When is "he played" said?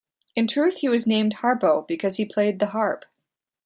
2.15-2.57